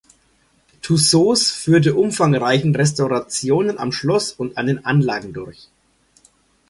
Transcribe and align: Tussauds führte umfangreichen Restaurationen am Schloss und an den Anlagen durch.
Tussauds 0.81 1.51
führte 1.51 1.93
umfangreichen 1.93 2.75
Restaurationen 2.75 3.77
am 3.77 3.91
Schloss 3.91 4.31
und 4.31 4.57
an 4.57 4.65
den 4.65 4.83
Anlagen 4.83 5.31
durch. 5.31 5.69